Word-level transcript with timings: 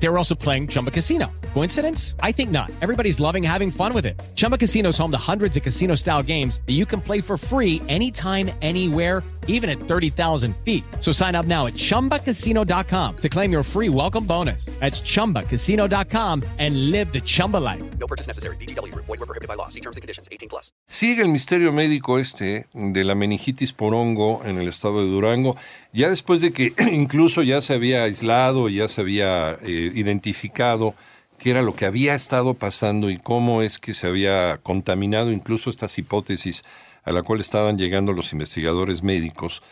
They 0.00 0.08
were 0.08 0.18
also 0.18 0.34
playing 0.34 0.68
Chumba 0.68 0.90
Casino. 0.90 1.26
Coincidence? 1.54 2.14
I 2.22 2.32
think 2.32 2.50
not. 2.50 2.70
Everybody's 2.80 3.18
loving 3.18 3.42
having 3.42 3.70
fun 3.70 3.92
with 3.92 4.06
it. 4.06 4.20
Chumba 4.36 4.56
Casino 4.56 4.90
is 4.90 4.98
home 4.98 5.10
to 5.10 5.18
hundreds 5.18 5.56
of 5.56 5.62
casino 5.62 5.96
style 5.96 6.22
games 6.22 6.60
that 6.66 6.74
you 6.74 6.86
can 6.86 7.00
play 7.00 7.20
for 7.20 7.36
free 7.36 7.82
anytime, 7.88 8.50
anywhere, 8.62 9.24
even 9.48 9.68
at 9.68 9.80
30,000 9.80 10.54
feet. 10.58 10.84
So 11.00 11.10
sign 11.10 11.34
up 11.34 11.46
now 11.46 11.66
at 11.66 11.74
chumbacasino.com 11.74 13.16
to 13.16 13.28
claim 13.28 13.50
your 13.50 13.62
free 13.64 13.88
welcome 13.88 14.24
bonus. 14.24 14.66
That's 14.78 15.00
chumbacasino.com 15.00 16.44
and 16.58 16.90
live 16.92 17.12
the 17.12 17.20
Chumba 17.20 17.56
life. 17.56 17.82
No 17.98 18.06
purchase 18.06 18.28
necessary. 18.28 18.56
BGW. 18.56 18.94
Void 18.94 19.08
were 19.08 19.26
prohibited 19.26 19.48
by 19.48 19.54
law. 19.54 19.68
See 19.68 19.80
terms 19.80 19.96
and 19.96 20.02
conditions. 20.02 20.28
18 20.30 20.48
plus. 20.48 20.70
Sigue 20.86 21.22
el 21.22 21.28
misterio 21.28 21.72
médico 21.72 22.18
este 22.18 22.66
de 22.72 23.04
la 23.04 23.14
meningitis 23.14 23.72
por 23.72 23.94
hongo 23.94 24.42
en 24.44 24.58
el 24.58 24.68
estado 24.68 25.02
de 25.02 25.08
Durango, 25.08 25.56
ya 25.92 26.08
después 26.08 26.40
de 26.40 26.52
que 26.52 26.72
incluso 26.92 27.42
ya 27.42 27.60
se 27.60 27.74
había 27.74 28.04
aislado, 28.04 28.68
ya 28.68 28.88
se 28.88 29.00
había 29.00 29.58
eh, 29.62 29.87
identificado 29.94 30.94
qué 31.38 31.50
era 31.50 31.62
lo 31.62 31.74
que 31.74 31.86
había 31.86 32.14
estado 32.14 32.54
pasando 32.54 33.10
y 33.10 33.18
cómo 33.18 33.62
es 33.62 33.78
que 33.78 33.94
se 33.94 34.06
había 34.06 34.58
contaminado 34.58 35.30
incluso 35.30 35.70
estas 35.70 35.96
hipótesis 35.98 36.64
a 37.04 37.12
la 37.12 37.22
cual 37.22 37.40
estaban 37.40 37.78
llegando 37.78 38.12
los 38.12 38.32
investigadores 38.32 39.02
médicos, 39.02 39.62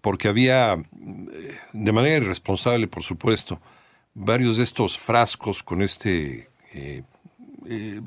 porque 0.00 0.28
había, 0.28 0.74
eh, 0.74 1.58
de 1.72 1.92
manera 1.92 2.16
irresponsable, 2.16 2.86
por 2.86 3.02
supuesto, 3.02 3.60
varios 4.14 4.56
de 4.56 4.64
estos 4.64 4.96
frascos 4.96 5.62
con 5.62 5.82
este 5.82 6.48
eh, 6.72 7.02
eh, 7.68 8.00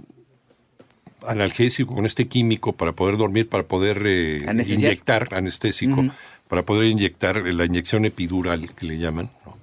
analgésico, 1.25 1.93
con 1.93 2.05
este 2.05 2.27
químico 2.27 2.73
para 2.73 2.93
poder 2.93 3.17
dormir, 3.17 3.47
para 3.47 3.63
poder 3.63 4.01
eh, 4.05 4.45
inyectar, 4.67 5.33
anestésico, 5.33 6.05
para 6.47 6.63
poder 6.63 6.85
inyectar 6.85 7.37
la 7.37 7.65
inyección 7.65 8.05
epidural 8.05 8.73
que 8.73 8.85
le 8.85 8.97
llaman, 8.97 9.29
¿no? 9.45 9.58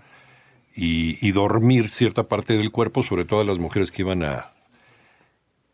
Y, 0.76 1.18
y 1.26 1.32
dormir 1.32 1.88
cierta 1.88 2.24
parte 2.24 2.56
del 2.56 2.70
cuerpo, 2.70 3.02
sobre 3.02 3.24
todo 3.24 3.40
a 3.40 3.44
las 3.44 3.58
mujeres 3.58 3.90
que 3.90 4.02
iban 4.02 4.22
a 4.22 4.52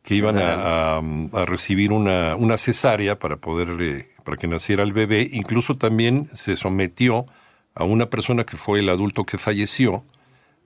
que 0.03 0.15
iban 0.17 0.37
a, 0.39 0.97
a- 0.97 1.43
a 1.43 1.45
recibir 1.47 1.93
una, 1.93 2.35
una 2.35 2.57
cesárea 2.57 3.19
para 3.19 3.37
poder 3.37 3.69
eh, 3.81 4.09
para 4.25 4.37
que 4.37 4.49
naciera 4.49 4.83
el 4.83 4.93
bebé. 4.93 5.29
Incluso 5.33 5.77
también 5.77 6.29
se 6.33 6.57
sometió 6.57 7.27
a 7.75 7.85
una 7.85 8.07
persona 8.07 8.45
que 8.45 8.57
fue 8.57 8.81
el 8.81 8.89
adulto 8.89 9.25
que 9.25 9.39
falleció 9.39 10.03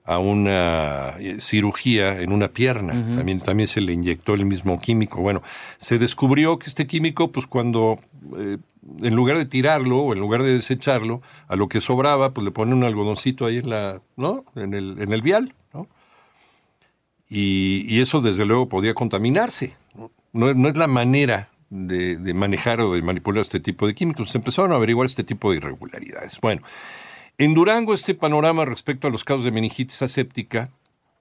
a 0.05 0.17
una 0.19 1.15
eh, 1.19 1.37
cirugía 1.39 2.19
en 2.21 2.31
una 2.31 2.47
pierna. 2.47 2.93
También, 3.15 3.39
también 3.39 3.67
se 3.67 3.81
le 3.81 3.93
inyectó 3.93 4.33
el 4.33 4.45
mismo 4.45 4.79
químico. 4.79 5.21
Bueno, 5.21 5.43
se 5.77 5.99
descubrió 5.99 6.57
que 6.57 6.67
este 6.69 6.87
químico, 6.87 7.31
pues 7.31 7.45
cuando, 7.45 7.99
eh, 8.37 8.57
en 9.01 9.15
lugar 9.15 9.37
de 9.37 9.45
tirarlo 9.45 9.99
o 9.99 10.13
en 10.13 10.19
lugar 10.19 10.43
de 10.43 10.53
desecharlo, 10.53 11.21
a 11.47 11.55
lo 11.55 11.67
que 11.67 11.81
sobraba, 11.81 12.33
pues 12.33 12.45
le 12.45 12.51
ponen 12.51 12.75
un 12.75 12.83
algodoncito 12.83 13.45
ahí 13.45 13.57
en 13.57 13.69
la, 13.69 14.01
¿no? 14.15 14.45
En 14.55 14.73
el, 14.73 15.01
en 15.01 15.13
el 15.13 15.21
vial, 15.21 15.53
¿no? 15.73 15.87
Y, 17.29 17.99
eso 17.99 18.21
desde 18.21 18.45
luego 18.45 18.69
podía 18.69 18.93
contaminarse. 18.93 19.75
No, 20.33 20.53
no, 20.53 20.69
es- 20.69 20.77
la 20.77 20.87
manera 20.87 21.49
de, 21.69 22.33
manejar 22.33 22.79
o 22.81 22.93
de 22.93 23.01
manipular 23.01 23.41
este 23.41 23.59
tipo 23.59 23.85
de 23.87 23.93
químicos. 23.93 24.29
Se 24.29 24.37
empezaron 24.37 24.71
a 24.71 24.75
averiguar 24.75 25.05
este 25.05 25.23
tipo 25.23 25.51
de 25.51 25.57
irregularidades. 25.57 26.39
Bueno, 26.41 26.61
en 27.37 27.53
Durango 27.53 27.93
este 27.93 28.15
panorama 28.15 28.65
respecto 28.65 29.07
a 29.07 29.11
los 29.11 29.23
casos 29.23 29.43
de 29.43 29.51
meningitis 29.51 30.01
aséptica, 30.01 30.71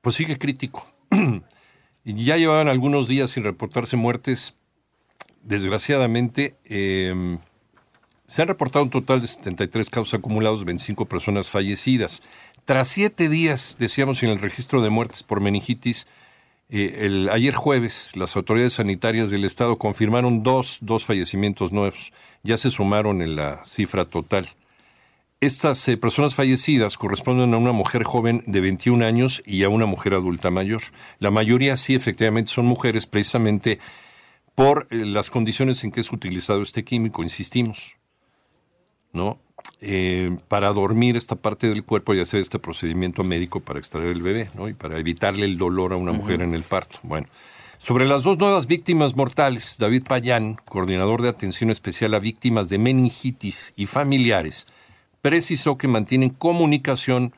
pues 0.01 0.15
sigue 0.15 0.39
crítico. 0.39 0.87
ya 2.05 2.37
llevaban 2.37 2.69
algunos 2.69 3.09
días 3.09 3.31
sin 3.31 3.43
reportarse 3.43 3.97
muertes. 3.97 4.55
Desgraciadamente, 5.43 6.57
eh, 6.65 7.39
se 8.27 8.43
han 8.43 8.49
reportado 8.49 8.85
un 8.85 8.91
total 8.91 9.21
de 9.21 9.29
73 9.29 9.89
casos 9.91 10.15
acumulados, 10.15 10.65
25 10.65 11.07
personas 11.07 11.49
fallecidas. 11.49 12.23
Tras 12.65 12.89
siete 12.89 13.29
días, 13.29 13.77
decíamos, 13.79 14.23
en 14.23 14.31
el 14.31 14.41
registro 14.41 14.83
de 14.83 14.91
muertes 14.91 15.23
por 15.23 15.41
meningitis, 15.41 16.07
eh, 16.69 16.99
el, 17.03 17.29
ayer 17.29 17.55
jueves 17.55 18.17
las 18.17 18.35
autoridades 18.37 18.75
sanitarias 18.75 19.31
del 19.31 19.45
estado 19.45 19.79
confirmaron 19.79 20.43
dos, 20.43 20.79
dos 20.81 21.05
fallecimientos 21.05 21.73
nuevos. 21.73 22.13
Ya 22.43 22.57
se 22.57 22.71
sumaron 22.71 23.23
en 23.23 23.37
la 23.37 23.65
cifra 23.65 24.05
total. 24.05 24.49
Estas 25.41 25.87
eh, 25.89 25.97
personas 25.97 26.35
fallecidas 26.35 26.97
corresponden 26.97 27.55
a 27.55 27.59
una 27.59 27.73
mujer 27.73 28.05
joven 28.05 28.43
de 28.47 28.61
21 28.61 29.05
años 29.05 29.43
y 29.45 29.63
a 29.63 29.69
una 29.69 29.87
mujer 29.87 30.15
adulta 30.15 30.51
mayor. 30.51 30.83
La 31.19 31.31
mayoría 31.31 31.77
sí, 31.77 31.95
efectivamente, 31.95 32.51
son 32.51 32.65
mujeres 32.65 33.07
precisamente 33.07 33.79
por 34.55 34.89
eh, 34.91 34.97
las 35.05 35.31
condiciones 35.31 35.85
en 35.85 35.93
que 35.93 36.01
es 36.01 36.11
utilizado 36.11 36.63
este 36.63 36.85
químico, 36.85 37.23
insistimos. 37.23 37.97
¿No? 39.13 39.39
Eh, 39.81 40.37
para 40.49 40.73
dormir 40.73 41.17
esta 41.17 41.37
parte 41.37 41.69
del 41.69 41.85
cuerpo 41.85 42.15
y 42.15 42.21
hacer 42.21 42.41
este 42.41 42.59
procedimiento 42.59 43.25
médico 43.25 43.61
para 43.61 43.79
extraer 43.79 44.09
el 44.09 44.23
bebé, 44.23 44.51
¿no? 44.55 44.69
Y 44.69 44.75
para 44.75 44.99
evitarle 44.99 45.45
el 45.45 45.59
dolor 45.59 45.93
a 45.93 45.97
una 45.97 46.13
mujer 46.13 46.41
en 46.41 46.55
el 46.55 46.63
parto. 46.63 46.99
Bueno, 47.03 47.27
sobre 47.79 48.09
las 48.09 48.23
dos 48.23 48.39
nuevas 48.39 48.67
víctimas 48.67 49.17
mortales, 49.17 49.77
David 49.79 50.05
Payán, 50.09 50.57
coordinador 50.69 51.21
de 51.23 51.29
atención 51.29 51.71
especial 51.71 52.15
a 52.15 52.19
víctimas 52.19 52.69
de 52.69 52.79
meningitis 52.79 53.75
y 53.77 53.87
familiares, 53.87 54.67
precisó 55.21 55.77
que 55.77 55.89
mantienen 55.89 56.31
comunicación 56.31 57.35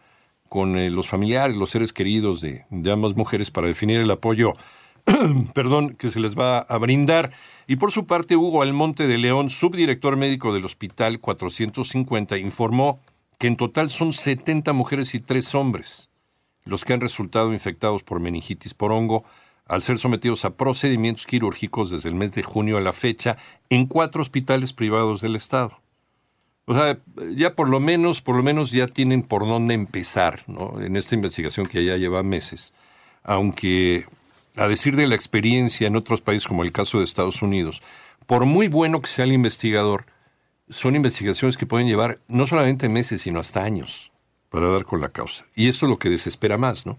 con 0.49 0.79
eh, 0.79 0.91
los 0.91 1.09
familiares, 1.09 1.57
los 1.57 1.71
seres 1.71 1.93
queridos 1.93 2.41
de, 2.41 2.65
de 2.71 2.93
ambas 2.93 3.17
mujeres 3.17 3.51
para 3.51 3.67
definir 3.67 4.01
el 4.01 4.11
apoyo 4.11 4.55
perdón, 5.55 5.95
que 5.95 6.11
se 6.11 6.21
les 6.21 6.39
va 6.39 6.59
a 6.59 6.79
brindar. 6.79 7.31
Y 7.67 7.77
por 7.77 7.93
su 7.93 8.07
parte, 8.07 8.37
Hugo 8.37 8.63
Almonte 8.63 9.07
de 9.07 9.19
León, 9.19 9.51
subdirector 9.51 10.17
médico 10.17 10.53
del 10.53 10.65
Hospital 10.65 11.21
450, 11.21 12.39
informó 12.39 13.01
que 13.39 13.47
en 13.47 13.57
total 13.57 13.91
son 13.91 14.13
70 14.13 14.73
mujeres 14.73 15.15
y 15.15 15.21
3 15.21 15.55
hombres 15.55 16.09
los 16.69 16.85
que 16.85 16.93
han 16.93 17.01
resultado 17.01 17.53
infectados 17.53 18.03
por 18.03 18.21
meningitis 18.21 18.75
por 18.75 18.93
hongo 18.93 19.25
al 19.67 19.83
ser 19.83 19.99
sometidos 19.99 20.45
a 20.45 20.57
procedimientos 20.57 21.27
quirúrgicos 21.27 21.91
desde 21.91 22.09
el 22.09 22.15
mes 22.15 22.33
de 22.33 22.43
junio 22.43 22.79
a 22.79 22.81
la 22.81 22.93
fecha 22.93 23.37
en 23.69 23.87
cuatro 23.87 24.23
hospitales 24.23 24.73
privados 24.73 25.21
del 25.21 25.37
estado. 25.37 25.81
O 26.65 26.75
sea, 26.75 26.99
ya 27.35 27.55
por 27.55 27.69
lo 27.69 27.81
menos, 27.81 28.21
por 28.21 28.37
lo 28.37 28.43
menos 28.43 28.71
ya 28.71 28.87
tienen 28.87 29.23
por 29.23 29.47
dónde 29.47 29.75
empezar, 29.75 30.43
¿no? 30.47 30.81
En 30.81 30.97
esta 30.97 31.15
investigación 31.15 31.67
que 31.67 31.85
ya 31.85 31.97
lleva 31.97 32.23
meses. 32.23 32.73
Aunque, 33.23 34.05
a 34.59 34.69
decir 34.69 34.97
de 34.97 35.07
la 35.07 35.15
experiencia 35.15 35.87
en 35.87 35.97
otros 35.97 36.21
países, 36.21 36.49
como 36.49 36.65
el 36.65 36.73
caso 36.73 36.99
de 36.99 37.05
Estados 37.05 37.43
Unidos, 37.43 37.83
por 38.27 38.45
muy 38.45 38.69
bueno 38.69 39.01
que 39.01 39.09
sea 39.09 39.25
el 39.25 39.33
investigador, 39.33 40.07
son 40.69 40.97
investigaciones 40.97 41.57
que 41.57 41.67
pueden 41.67 41.87
llevar 41.87 42.19
no 42.29 42.47
solamente 42.47 42.89
meses, 42.89 43.23
sino 43.23 43.41
hasta 43.41 43.63
años 43.63 44.13
para 44.51 44.69
dar 44.69 44.85
con 44.85 45.01
la 45.01 45.11
causa. 45.11 45.47
Y 45.55 45.69
eso 45.69 45.87
es 45.87 45.91
lo 45.91 45.97
que 45.97 46.11
desespera 46.11 46.59
más, 46.59 46.87
¿no? 46.87 46.99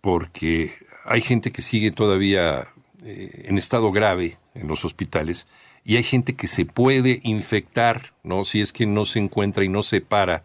Porque 0.00 0.74
hay 1.04 1.20
gente 1.20 1.50
que 1.50 1.60
sigue 1.60 1.90
todavía 1.90 2.68
eh, 3.04 3.46
en 3.46 3.58
estado 3.58 3.90
grave 3.92 4.38
en 4.54 4.68
los 4.68 4.84
hospitales 4.84 5.46
y 5.84 5.96
hay 5.96 6.04
gente 6.04 6.36
que 6.36 6.46
se 6.46 6.64
puede 6.64 7.20
infectar, 7.24 8.14
¿no? 8.22 8.44
Si 8.44 8.60
es 8.60 8.72
que 8.72 8.86
no 8.86 9.04
se 9.04 9.18
encuentra 9.18 9.64
y 9.64 9.68
no 9.68 9.82
separa 9.82 10.44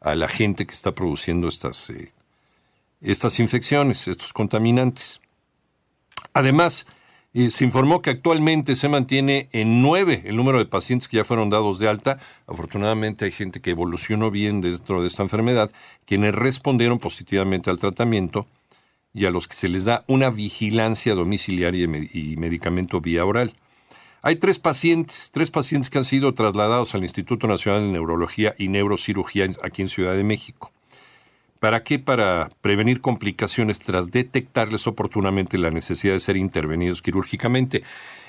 a 0.00 0.14
la 0.14 0.28
gente 0.28 0.66
que 0.66 0.74
está 0.74 0.92
produciendo 0.92 1.48
estas, 1.48 1.90
eh, 1.90 2.12
estas 3.00 3.38
infecciones, 3.40 4.08
estos 4.08 4.32
contaminantes. 4.32 5.20
Además, 6.32 6.86
eh, 7.34 7.50
se 7.50 7.64
informó 7.64 8.00
que 8.00 8.10
actualmente 8.10 8.76
se 8.76 8.88
mantiene 8.88 9.48
en 9.52 9.82
nueve 9.82 10.22
el 10.24 10.36
número 10.36 10.58
de 10.58 10.64
pacientes 10.64 11.08
que 11.08 11.18
ya 11.18 11.24
fueron 11.24 11.50
dados 11.50 11.78
de 11.78 11.88
alta. 11.88 12.18
Afortunadamente 12.46 13.26
hay 13.26 13.32
gente 13.32 13.60
que 13.60 13.70
evolucionó 13.70 14.30
bien 14.30 14.60
dentro 14.60 15.02
de 15.02 15.08
esta 15.08 15.22
enfermedad, 15.22 15.70
quienes 16.06 16.34
respondieron 16.34 16.98
positivamente 16.98 17.68
al 17.70 17.78
tratamiento 17.78 18.46
y 19.12 19.26
a 19.26 19.30
los 19.30 19.48
que 19.48 19.54
se 19.54 19.68
les 19.68 19.84
da 19.84 20.04
una 20.08 20.30
vigilancia 20.30 21.14
domiciliaria 21.14 21.84
y 21.84 21.88
me- 21.88 22.10
y 22.12 22.36
medicamento 22.36 23.00
vía 23.00 23.24
oral. 23.24 23.52
Hay 24.22 24.36
tres 24.36 24.58
pacientes, 24.58 25.30
tres 25.32 25.50
pacientes 25.50 25.88
que 25.88 25.98
han 25.98 26.04
sido 26.04 26.34
trasladados 26.34 26.94
al 26.94 27.02
Instituto 27.02 27.46
Nacional 27.46 27.82
de 27.82 27.92
Neurología 27.92 28.54
y 28.58 28.68
Neurocirugía 28.68 29.48
aquí 29.62 29.82
en 29.82 29.88
Ciudad 29.88 30.14
de 30.14 30.24
México. 30.24 30.72
¿Para 31.66 31.82
qué? 31.82 31.98
Para 31.98 32.48
prevenir 32.60 33.00
complicaciones 33.00 33.80
tras 33.80 34.12
detectarles 34.12 34.86
oportunamente 34.86 35.58
la 35.58 35.72
necesidad 35.72 36.12
de 36.12 36.20
ser 36.20 36.36
intervenidos 36.36 37.02
quirúrgicamente. 37.02 37.82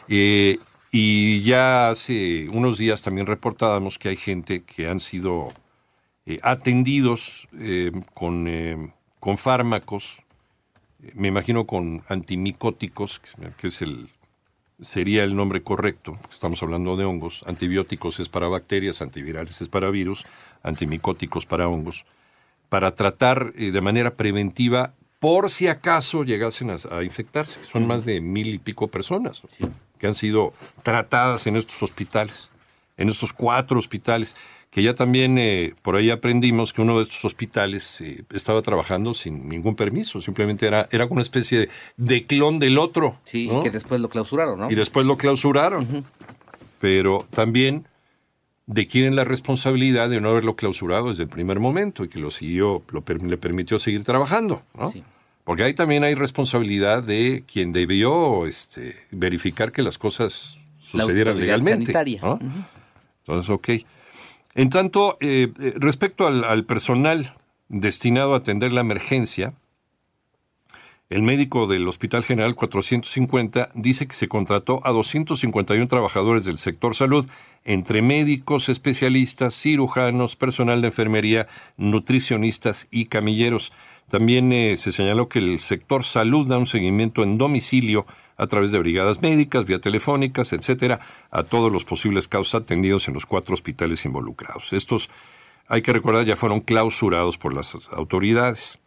Eh, 0.10 0.58
y 0.92 1.44
ya 1.44 1.92
hace 1.92 2.50
unos 2.50 2.80
días 2.80 3.04
también 3.04 3.28
reportábamos 3.28 4.00
que 4.00 4.10
hay 4.10 4.16
gente 4.16 4.64
que 4.64 4.88
han 4.88 5.00
sido 5.00 5.54
eh, 6.26 6.40
atendidos 6.42 7.48
eh, 7.60 7.92
con, 8.16 8.92
con 9.20 9.38
fármacos, 9.38 10.24
me 11.14 11.28
imagino 11.28 11.68
con 11.68 12.02
antimicóticos, 12.10 13.22
que 13.62 13.68
es 13.68 13.84
el, 13.84 14.10
sería 14.82 15.24
el 15.24 15.36
nombre 15.36 15.62
correcto, 15.62 16.18
estamos 16.32 16.64
hablando 16.64 16.98
de 16.98 17.06
hongos, 17.06 17.44
antibióticos 17.46 18.20
es 18.20 18.30
para 18.30 18.48
bacterias, 18.48 19.04
antivirales 19.04 19.62
es 19.62 19.70
para 19.70 19.92
virus, 19.92 20.26
antimicóticos 20.64 21.46
para 21.46 21.68
hongos, 21.68 22.04
para 22.70 22.92
tratar 22.92 23.54
eh, 23.58 23.72
de 23.72 23.82
manera 23.82 24.16
preventiva 24.16 24.94
por 25.20 25.50
si 25.50 25.68
acaso 25.68 26.24
llegasen 26.24 26.70
a, 26.72 26.78
a 26.92 27.04
infectarse. 27.04 27.60
Son 27.66 27.88
más 27.88 28.06
de 28.06 28.22
mil 28.22 28.48
y 28.54 28.60
pico 28.60 28.88
personas. 28.88 29.42
que 29.98 30.08
han 30.08 30.14
sido 30.16 30.54
tratadas 30.84 31.48
en 31.48 31.56
estos 31.56 31.82
hospitales, 31.82 32.52
en 32.98 33.10
estos 33.10 33.34
cuatro 33.34 33.80
hospitales, 33.80 34.36
que 34.70 34.84
ya 34.84 34.94
también 34.94 35.38
eh, 35.40 35.74
por 35.82 35.96
ahí 35.96 36.12
aprendimos 36.12 36.72
que 36.72 36.82
uno 36.84 36.98
de 36.98 37.04
estos 37.04 37.26
hospitales 37.26 38.00
eh, 38.02 38.24
estaba 38.32 38.62
trabajando 38.62 39.16
sin 39.16 39.50
ningún 39.50 39.76
permiso, 39.76 40.22
simplemente 40.22 40.68
era, 40.68 40.88
era 40.92 41.06
una 41.06 41.24
especie 41.24 41.60
de, 41.62 41.70
de 41.96 42.26
clon 42.28 42.60
del 42.60 42.78
otro. 42.78 43.18
Sí, 43.26 43.48
¿no? 43.48 43.60
y 43.60 43.64
que 43.64 43.72
después 43.72 44.00
lo 44.02 44.10
clausuraron, 44.10 44.60
¿no? 44.60 44.70
Y 44.70 44.76
después 44.76 45.06
lo 45.06 45.18
clausuraron. 45.18 46.04
Pero 46.80 47.26
también 47.32 47.88
de 48.68 48.86
quién 48.86 49.06
es 49.06 49.16
la 49.16 49.24
responsabilidad 49.24 50.10
de 50.10 50.22
no 50.22 50.30
haberlo 50.30 50.54
clausurado 50.54 51.10
desde 51.10 51.24
el 51.24 51.30
primer 51.30 51.60
momento 51.60 52.04
y 52.04 52.10
que 52.10 52.20
lo 52.20 52.30
siguió, 52.30 52.84
lo 52.90 53.04
le 53.08 53.38
permitió 53.38 53.80
seguir 53.80 54.04
trabajando, 54.04 54.62
¿no? 54.78 54.92
Sí. 54.92 55.04
Porque 55.46 55.64
ahí 55.64 55.74
también 55.74 56.04
hay 56.04 56.14
responsabilidad 56.14 57.02
de 57.02 57.46
quien 57.52 57.72
debió 57.72 58.46
este, 58.46 58.98
verificar 59.12 59.72
que 59.72 59.82
las 59.82 59.98
cosas 59.98 60.58
sucedieran 60.82 61.40
legalmente. 61.40 61.94
Entonces, 63.20 63.50
ok. 63.50 63.70
En 64.56 64.70
tanto, 64.70 65.18
eh, 65.22 65.54
eh, 65.62 65.74
respecto 65.78 66.28
al, 66.28 66.44
al 66.44 66.66
personal 66.66 67.34
destinado 67.70 68.34
a 68.34 68.38
atender 68.38 68.74
la 68.74 68.82
emergencia, 68.82 69.54
el 71.10 71.22
médico 71.22 71.68
del 71.68 71.88
Hospital 71.88 72.24
General 72.24 72.54
450 72.54 73.70
dice 73.76 74.08
que 74.08 74.16
se 74.16 74.28
contrató 74.28 74.82
a 74.84 74.92
251 74.92 75.88
trabajadores 75.88 76.44
del 76.44 76.58
sector 76.58 76.96
salud, 76.96 77.26
entre 77.64 78.02
médicos, 78.02 78.68
especialistas, 78.68 79.56
cirujanos, 79.56 80.36
personal 80.36 80.82
de 80.82 80.88
enfermería, 80.88 81.48
nutricionistas 81.78 82.90
y 82.92 83.06
camilleros. 83.06 83.72
También 84.10 84.52
eh, 84.52 84.76
se 84.76 84.92
señaló 84.92 85.30
que 85.30 85.40
el 85.40 85.60
sector 85.62 86.04
salud 86.04 86.46
da 86.46 86.58
un 86.58 86.66
seguimiento 86.66 87.24
en 87.24 87.38
domicilio 87.38 88.06
a 88.36 88.48
través 88.48 88.72
de 88.72 88.80
brigadas 88.80 89.22
médicas, 89.22 89.66
vía 89.66 89.80
telefónicas, 89.80 90.52
etcétera, 90.52 91.00
a 91.32 91.44
todos 91.44 91.72
los 91.72 91.86
posibles 91.86 92.28
casos 92.28 92.54
atendidos 92.56 93.08
en 93.08 93.14
los 93.14 93.26
cuatro 93.26 93.54
hospitales 93.54 94.04
involucrados. 94.04 94.74
Estos, 94.74 95.10
hay 95.68 95.82
que 95.82 95.94
recordar, 95.94 96.26
ya 96.26 96.36
fueron 96.36 96.60
clausurados 96.60 97.38
por 97.38 97.54
las 97.54 97.76
autoridades. 97.92 98.78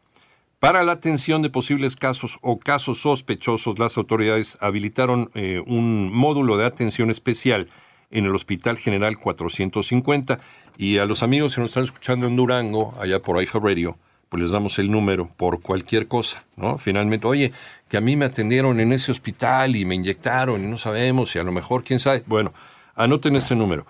Para 0.60 0.84
la 0.84 0.92
atención 0.92 1.40
de 1.40 1.48
posibles 1.48 1.96
casos 1.96 2.38
o 2.42 2.58
casos 2.58 3.00
sospechosos, 3.00 3.78
las 3.78 3.96
autoridades 3.96 4.58
habilitaron 4.60 5.30
eh, 5.32 5.62
un 5.66 6.12
módulo 6.12 6.58
de 6.58 6.66
atención 6.66 7.10
especial 7.10 7.68
en 8.10 8.26
el 8.26 8.34
Hospital 8.34 8.76
General 8.76 9.16
450 9.16 10.38
y 10.76 10.98
a 10.98 11.06
los 11.06 11.22
amigos 11.22 11.54
que 11.54 11.62
nos 11.62 11.70
están 11.70 11.84
escuchando 11.84 12.26
en 12.26 12.36
Durango, 12.36 12.92
allá 13.00 13.22
por 13.22 13.38
Aija 13.38 13.58
Radio, 13.58 13.96
pues 14.28 14.42
les 14.42 14.50
damos 14.50 14.78
el 14.78 14.90
número 14.90 15.30
por 15.38 15.62
cualquier 15.62 16.08
cosa, 16.08 16.44
¿no? 16.56 16.76
Finalmente, 16.76 17.26
oye, 17.26 17.52
que 17.88 17.96
a 17.96 18.02
mí 18.02 18.14
me 18.16 18.26
atendieron 18.26 18.80
en 18.80 18.92
ese 18.92 19.12
hospital 19.12 19.76
y 19.76 19.86
me 19.86 19.94
inyectaron 19.94 20.62
y 20.62 20.66
no 20.66 20.76
sabemos 20.76 21.34
y 21.34 21.38
a 21.38 21.42
lo 21.42 21.52
mejor, 21.52 21.84
quién 21.84 22.00
sabe. 22.00 22.22
Bueno, 22.26 22.52
anoten 22.96 23.34
este 23.34 23.56
número, 23.56 23.86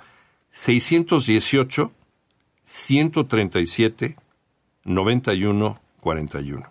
618 0.51 1.91
137 2.63 4.15
91 4.85 5.90
41. 6.01 6.67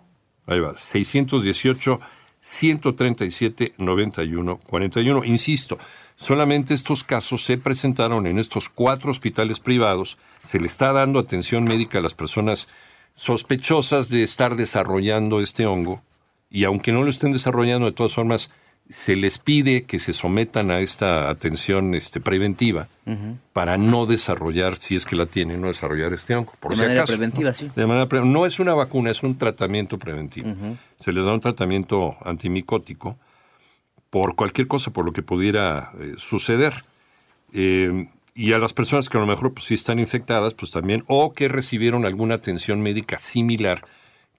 Ahí 0.46 0.60
va, 0.60 0.76
618 0.76 2.00
137 2.38 3.74
91 3.78 4.58
41. 4.58 5.24
Insisto, 5.24 5.78
solamente 6.16 6.74
estos 6.74 7.04
casos 7.04 7.44
se 7.44 7.58
presentaron 7.58 8.26
en 8.26 8.38
estos 8.38 8.68
cuatro 8.68 9.10
hospitales 9.10 9.60
privados. 9.60 10.18
Se 10.42 10.58
le 10.58 10.66
está 10.66 10.92
dando 10.92 11.18
atención 11.18 11.64
médica 11.64 11.98
a 11.98 12.02
las 12.02 12.14
personas 12.14 12.68
sospechosas 13.14 14.08
de 14.08 14.22
estar 14.22 14.56
desarrollando 14.56 15.40
este 15.40 15.66
hongo 15.66 16.02
y 16.50 16.64
aunque 16.64 16.92
no 16.92 17.02
lo 17.02 17.10
estén 17.10 17.32
desarrollando, 17.32 17.86
de 17.86 17.92
todas 17.92 18.14
formas, 18.14 18.50
se 18.90 19.14
les 19.16 19.38
pide 19.38 19.84
que 19.84 19.98
se 20.00 20.12
sometan 20.12 20.70
a 20.70 20.80
esta 20.80 21.30
atención 21.30 21.94
este, 21.94 22.20
preventiva 22.20 22.88
para 23.52 23.76
no 23.76 24.06
desarrollar, 24.06 24.76
si 24.76 24.94
es 24.96 25.04
que 25.04 25.16
la 25.16 25.26
tienen, 25.26 25.60
no 25.60 25.68
desarrollar 25.68 26.12
este 26.12 26.34
hongo. 26.36 26.52
Por 26.60 26.72
De 26.72 26.76
si 26.76 26.82
manera 26.82 27.02
acaso, 27.02 27.16
preventiva, 27.16 27.50
¿no? 27.50 27.56
sí. 27.56 27.70
De 27.74 27.86
manera 27.86 28.06
pre- 28.06 28.24
no 28.24 28.46
es 28.46 28.60
una 28.60 28.74
vacuna, 28.74 29.10
es 29.10 29.22
un 29.22 29.36
tratamiento 29.36 29.98
preventivo. 29.98 30.52
Se 30.96 31.12
les 31.12 31.24
da 31.24 31.32
un 31.34 31.40
tratamiento 31.40 32.16
antimicótico 32.24 33.16
por 34.10 34.34
cualquier 34.36 34.66
cosa, 34.68 34.92
por 34.92 35.04
lo 35.04 35.12
que 35.12 35.22
pudiera 35.22 35.92
eh, 35.98 36.14
suceder. 36.18 36.84
Eh, 37.52 38.08
y 38.34 38.52
a 38.52 38.58
las 38.58 38.72
personas 38.72 39.08
que 39.08 39.18
a 39.18 39.20
lo 39.20 39.26
mejor 39.26 39.54
pues, 39.54 39.66
sí 39.66 39.74
están 39.74 39.98
infectadas, 39.98 40.54
pues 40.54 40.70
también, 40.70 41.02
o 41.08 41.32
que 41.32 41.48
recibieron 41.48 42.06
alguna 42.06 42.36
atención 42.36 42.80
médica 42.80 43.18
similar, 43.18 43.84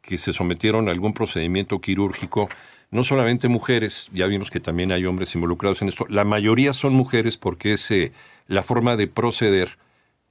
que 0.02 0.18
se 0.18 0.34
sometieron 0.34 0.88
a 0.88 0.92
algún 0.92 1.14
procedimiento 1.14 1.80
quirúrgico, 1.80 2.50
no 2.90 3.04
solamente 3.04 3.48
mujeres, 3.48 4.10
ya 4.12 4.28
vimos 4.28 4.50
que 4.50 4.60
también 4.60 4.92
hay 4.92 5.06
hombres 5.06 5.34
involucrados 5.36 5.82
en 5.82 5.90
esto, 5.90 6.06
la 6.10 6.26
mayoría 6.26 6.74
son 6.74 6.94
mujeres 6.94 7.38
porque 7.38 7.74
es 7.74 7.90
eh, 7.92 8.12
la 8.48 8.64
forma 8.64 8.98
de 8.98 9.08
proceder 9.08 9.78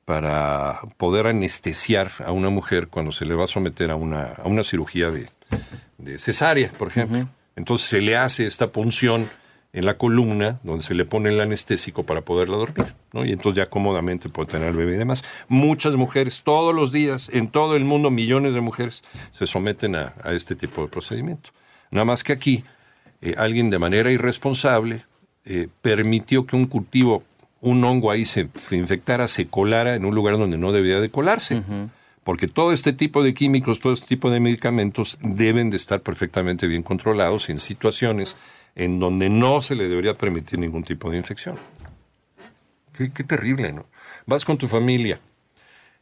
para 0.04 0.80
poder 0.96 1.26
anestesiar 1.26 2.10
a 2.24 2.32
una 2.32 2.50
mujer 2.50 2.88
cuando 2.88 3.12
se 3.12 3.24
le 3.24 3.34
va 3.34 3.44
a 3.44 3.46
someter 3.46 3.90
a 3.90 3.96
una, 3.96 4.32
a 4.32 4.48
una 4.48 4.64
cirugía 4.64 5.10
de, 5.10 5.28
de 5.98 6.18
cesárea, 6.18 6.70
por 6.70 6.88
ejemplo. 6.88 7.28
Entonces 7.56 7.88
se 7.88 8.00
le 8.00 8.16
hace 8.16 8.46
esta 8.46 8.72
punción 8.72 9.30
en 9.72 9.86
la 9.86 9.96
columna 9.96 10.58
donde 10.62 10.82
se 10.82 10.94
le 10.94 11.04
pone 11.04 11.30
el 11.30 11.40
anestésico 11.40 12.04
para 12.04 12.22
poderla 12.22 12.56
dormir, 12.56 12.94
¿no? 13.12 13.24
Y 13.24 13.30
entonces 13.30 13.64
ya 13.64 13.70
cómodamente 13.70 14.28
puede 14.28 14.48
tener 14.48 14.68
el 14.68 14.76
bebé 14.76 14.94
y 14.94 14.98
demás. 14.98 15.22
Muchas 15.48 15.94
mujeres, 15.94 16.42
todos 16.42 16.74
los 16.74 16.90
días, 16.92 17.30
en 17.32 17.48
todo 17.48 17.76
el 17.76 17.84
mundo, 17.84 18.10
millones 18.10 18.54
de 18.54 18.60
mujeres 18.60 19.02
se 19.32 19.46
someten 19.46 19.94
a, 19.94 20.14
a 20.22 20.32
este 20.32 20.56
tipo 20.56 20.82
de 20.82 20.88
procedimiento. 20.88 21.50
Nada 21.90 22.04
más 22.04 22.24
que 22.24 22.32
aquí, 22.32 22.64
eh, 23.22 23.34
alguien 23.36 23.70
de 23.70 23.78
manera 23.78 24.10
irresponsable 24.10 25.04
eh, 25.44 25.68
permitió 25.82 26.46
que 26.46 26.56
un 26.56 26.66
cultivo, 26.66 27.22
un 27.60 27.84
hongo 27.84 28.10
ahí 28.10 28.24
se, 28.24 28.48
se 28.58 28.76
infectara, 28.76 29.28
se 29.28 29.46
colara 29.46 29.94
en 29.94 30.04
un 30.04 30.14
lugar 30.14 30.38
donde 30.38 30.58
no 30.58 30.72
debía 30.72 31.00
de 31.00 31.10
colarse. 31.10 31.62
Porque 32.24 32.48
todo 32.48 32.72
este 32.72 32.92
tipo 32.92 33.22
de 33.22 33.34
químicos, 33.34 33.80
todo 33.80 33.92
este 33.92 34.06
tipo 34.06 34.30
de 34.30 34.40
medicamentos 34.40 35.18
deben 35.22 35.70
de 35.70 35.76
estar 35.76 36.00
perfectamente 36.00 36.66
bien 36.66 36.82
controlados 36.82 37.48
en 37.48 37.58
situaciones 37.58 38.36
en 38.74 38.98
donde 39.00 39.28
no 39.28 39.60
se 39.60 39.74
le 39.74 39.88
debería 39.88 40.16
permitir 40.16 40.58
ningún 40.58 40.82
tipo 40.84 41.10
de 41.10 41.16
infección. 41.16 41.56
Qué, 42.92 43.10
qué 43.12 43.24
terrible, 43.24 43.72
¿no? 43.72 43.86
Vas 44.26 44.44
con 44.44 44.58
tu 44.58 44.68
familia 44.68 45.20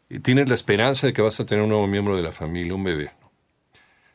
y 0.08 0.18
tienes 0.20 0.48
la 0.48 0.54
esperanza 0.54 1.06
de 1.06 1.12
que 1.12 1.22
vas 1.22 1.38
a 1.40 1.46
tener 1.46 1.62
un 1.62 1.70
nuevo 1.70 1.86
miembro 1.86 2.16
de 2.16 2.22
la 2.22 2.32
familia, 2.32 2.74
un 2.74 2.84
bebé. 2.84 3.10
¿no? 3.20 3.28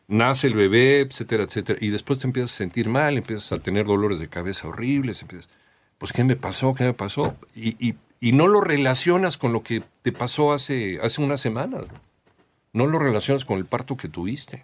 Nace 0.08 0.48
el 0.48 0.54
bebé, 0.54 1.00
etcétera, 1.02 1.44
etcétera, 1.44 1.80
y 1.82 1.90
después 1.90 2.20
te 2.20 2.28
empiezas 2.28 2.54
a 2.54 2.58
sentir 2.58 2.90
mal, 2.90 3.16
empiezas 3.18 3.52
a 3.54 3.60
tener 3.60 3.86
dolores 3.86 4.20
de 4.20 4.28
cabeza 4.28 4.68
horribles, 4.68 5.22
empiezas, 5.22 5.50
pues 5.98 6.12
¿qué 6.12 6.24
me 6.24 6.36
pasó? 6.36 6.74
¿Qué 6.74 6.84
me 6.84 6.94
pasó? 6.94 7.36
Y, 7.56 7.76
y- 7.90 7.96
y 8.20 8.32
no 8.32 8.48
lo 8.48 8.62
relacionas 8.62 9.36
con 9.38 9.52
lo 9.52 9.64
que 9.64 9.84
te 10.02 10.14
pasó 10.14 10.54
hace, 10.54 10.98
hace 11.04 11.22
unas 11.22 11.42
semanas. 11.42 11.84
¿no? 12.74 12.86
No 12.86 12.88
lo 12.92 12.98
relacionas 12.98 13.44
con 13.44 13.58
el 13.58 13.66
parto 13.66 13.98
que 13.98 14.08
tuviste. 14.08 14.64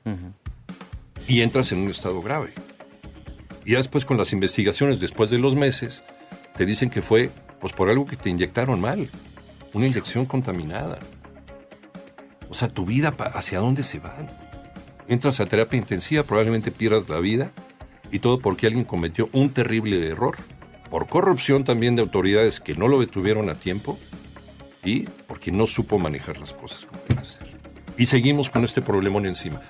Y 1.28 1.42
entras 1.42 1.72
en 1.74 1.80
un 1.80 1.90
estado 1.90 2.22
grave. 2.22 2.54
Y 3.66 3.74
después 3.74 4.06
con 4.06 4.18
las 4.18 4.34
investigaciones, 4.34 5.00
después 5.00 5.30
de 5.30 5.38
los 5.38 5.56
meses, 5.56 6.04
te 6.56 6.66
dicen 6.66 6.90
que 6.90 7.02
fue 7.02 7.30
pues 7.60 7.74
por 7.74 7.90
algo 7.90 8.06
que 8.06 8.16
te 8.16 8.30
inyectaron 8.30 8.80
mal. 8.80 9.10
Una 9.74 9.88
inyección 9.88 10.26
contaminada. 10.26 11.00
O 12.50 12.54
sea, 12.54 12.68
tu 12.68 12.86
vida, 12.86 13.16
¿hacia 13.34 13.60
dónde 13.60 13.84
se 13.84 14.00
va? 14.00 14.16
Entras 15.08 15.40
a 15.40 15.46
terapia 15.46 15.78
intensiva, 15.78 16.24
probablemente 16.24 16.72
pierdas 16.72 17.10
la 17.10 17.20
vida. 17.20 17.52
Y 18.12 18.20
todo 18.20 18.40
porque 18.40 18.66
alguien 18.66 18.86
cometió 18.86 19.30
un 19.34 19.52
terrible 19.52 20.08
error. 20.08 20.36
Por 20.90 21.08
corrupción 21.08 21.64
también 21.64 21.96
de 21.96 22.02
autoridades 22.02 22.60
que 22.60 22.74
no 22.74 22.88
lo 22.88 23.00
detuvieron 23.00 23.50
a 23.50 23.56
tiempo. 23.56 24.00
Y 24.84 25.02
porque 25.28 25.52
no 25.52 25.68
supo 25.68 26.00
manejar 26.00 26.40
las 26.40 26.54
cosas 26.54 26.86
como. 26.86 27.00
Y 28.00 28.06
seguimos 28.06 28.50
con 28.50 28.64
este 28.64 28.82
problemón 28.82 29.26
encima. 29.26 29.62